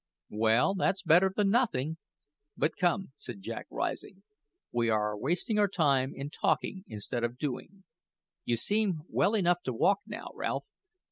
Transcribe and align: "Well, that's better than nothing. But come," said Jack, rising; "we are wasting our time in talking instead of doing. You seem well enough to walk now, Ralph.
"Well, 0.31 0.73
that's 0.73 1.03
better 1.03 1.29
than 1.29 1.51
nothing. 1.51 1.97
But 2.57 2.75
come," 2.75 3.11
said 3.17 3.43
Jack, 3.43 3.67
rising; 3.69 4.23
"we 4.71 4.89
are 4.89 5.15
wasting 5.15 5.59
our 5.59 5.67
time 5.67 6.11
in 6.15 6.31
talking 6.31 6.83
instead 6.87 7.23
of 7.23 7.37
doing. 7.37 7.83
You 8.43 8.57
seem 8.57 9.01
well 9.09 9.35
enough 9.35 9.61
to 9.65 9.73
walk 9.73 9.99
now, 10.07 10.31
Ralph. 10.33 10.65